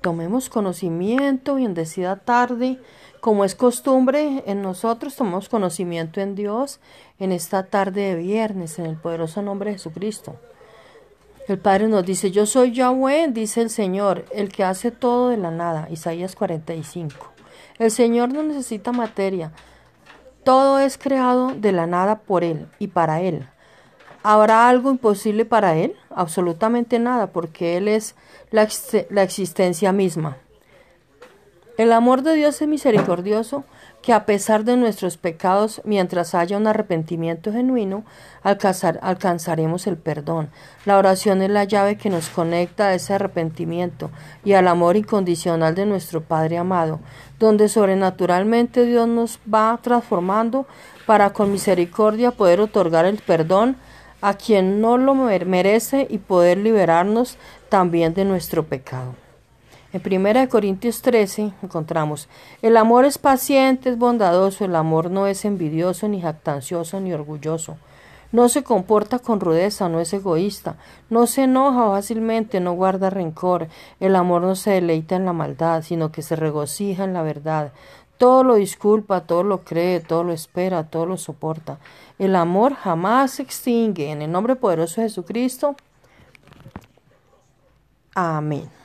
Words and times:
tomemos 0.00 0.48
conocimiento 0.48 1.58
y 1.58 1.64
en 1.64 1.74
decida 1.74 2.16
tarde, 2.16 2.80
como 3.20 3.44
es 3.44 3.54
costumbre 3.54 4.44
en 4.46 4.62
nosotros, 4.62 5.16
tomamos 5.16 5.48
conocimiento 5.48 6.20
en 6.20 6.34
Dios 6.34 6.80
en 7.18 7.32
esta 7.32 7.64
tarde 7.64 8.02
de 8.02 8.14
viernes, 8.14 8.78
en 8.78 8.86
el 8.86 8.96
poderoso 8.96 9.42
nombre 9.42 9.70
de 9.70 9.76
Jesucristo. 9.76 10.36
El 11.48 11.58
Padre 11.58 11.88
nos 11.88 12.04
dice, 12.04 12.30
yo 12.30 12.44
soy 12.44 12.72
Yahweh, 12.72 13.28
dice 13.28 13.62
el 13.62 13.70
Señor, 13.70 14.26
el 14.32 14.50
que 14.50 14.64
hace 14.64 14.90
todo 14.90 15.30
de 15.30 15.38
la 15.38 15.50
nada, 15.50 15.88
Isaías 15.90 16.36
45. 16.36 17.16
El 17.78 17.90
Señor 17.90 18.32
no 18.32 18.42
necesita 18.42 18.92
materia, 18.92 19.52
todo 20.44 20.78
es 20.78 20.98
creado 20.98 21.54
de 21.54 21.72
la 21.72 21.86
nada 21.86 22.20
por 22.20 22.44
Él 22.44 22.68
y 22.78 22.88
para 22.88 23.22
Él. 23.22 23.48
¿Habrá 24.22 24.68
algo 24.68 24.90
imposible 24.90 25.44
para 25.44 25.76
Él? 25.76 25.94
Absolutamente 26.10 26.98
nada, 26.98 27.28
porque 27.28 27.76
Él 27.76 27.88
es 27.88 28.14
la, 28.50 28.68
la 29.10 29.22
existencia 29.22 29.92
misma. 29.92 30.36
El 31.78 31.92
amor 31.92 32.22
de 32.22 32.34
Dios 32.34 32.60
es 32.60 32.66
misericordioso, 32.66 33.62
que 34.02 34.12
a 34.12 34.26
pesar 34.26 34.64
de 34.64 34.76
nuestros 34.76 35.16
pecados, 35.16 35.80
mientras 35.84 36.34
haya 36.34 36.56
un 36.56 36.66
arrepentimiento 36.66 37.52
genuino, 37.52 38.02
alcanzar, 38.42 38.98
alcanzaremos 39.00 39.86
el 39.86 39.96
perdón. 39.96 40.50
La 40.86 40.98
oración 40.98 41.40
es 41.40 41.50
la 41.50 41.62
llave 41.62 41.96
que 41.96 42.10
nos 42.10 42.30
conecta 42.30 42.88
a 42.88 42.94
ese 42.94 43.14
arrepentimiento 43.14 44.10
y 44.44 44.54
al 44.54 44.66
amor 44.66 44.96
incondicional 44.96 45.76
de 45.76 45.86
nuestro 45.86 46.20
Padre 46.20 46.58
amado, 46.58 46.98
donde 47.38 47.68
sobrenaturalmente 47.68 48.84
Dios 48.84 49.06
nos 49.06 49.38
va 49.52 49.78
transformando 49.80 50.66
para 51.06 51.32
con 51.32 51.52
misericordia 51.52 52.32
poder 52.32 52.60
otorgar 52.60 53.04
el 53.04 53.18
perdón 53.18 53.76
a 54.20 54.34
quien 54.34 54.80
no 54.80 54.98
lo 54.98 55.14
merece 55.14 56.06
y 56.10 56.18
poder 56.18 56.58
liberarnos 56.58 57.36
también 57.68 58.14
de 58.14 58.24
nuestro 58.24 58.64
pecado. 58.64 59.14
En 59.90 60.02
1 60.04 60.48
Corintios 60.50 61.00
13 61.00 61.52
encontramos, 61.62 62.28
el 62.60 62.76
amor 62.76 63.06
es 63.06 63.16
paciente, 63.16 63.88
es 63.88 63.98
bondadoso, 63.98 64.66
el 64.66 64.76
amor 64.76 65.10
no 65.10 65.26
es 65.26 65.46
envidioso, 65.46 66.08
ni 66.08 66.20
jactancioso, 66.20 67.00
ni 67.00 67.12
orgulloso. 67.14 67.78
No 68.30 68.50
se 68.50 68.62
comporta 68.62 69.18
con 69.18 69.40
rudeza, 69.40 69.88
no 69.88 70.00
es 70.00 70.12
egoísta, 70.12 70.76
no 71.08 71.26
se 71.26 71.44
enoja 71.44 71.88
fácilmente, 71.88 72.60
no 72.60 72.74
guarda 72.74 73.08
rencor. 73.08 73.68
El 74.00 74.16
amor 74.16 74.42
no 74.42 74.54
se 74.54 74.72
deleita 74.72 75.16
en 75.16 75.24
la 75.24 75.32
maldad, 75.32 75.82
sino 75.82 76.12
que 76.12 76.20
se 76.20 76.36
regocija 76.36 77.04
en 77.04 77.14
la 77.14 77.22
verdad. 77.22 77.72
Todo 78.18 78.42
lo 78.42 78.56
disculpa, 78.56 79.22
todo 79.22 79.44
lo 79.44 79.64
cree, 79.64 80.00
todo 80.00 80.24
lo 80.24 80.32
espera, 80.32 80.90
todo 80.90 81.06
lo 81.06 81.16
soporta. 81.16 81.78
El 82.18 82.34
amor 82.34 82.74
jamás 82.74 83.32
se 83.32 83.42
extingue. 83.42 84.10
En 84.10 84.22
el 84.22 84.30
nombre 84.30 84.56
poderoso 84.56 85.00
de 85.00 85.08
Jesucristo. 85.08 85.76
Amén. 88.14 88.77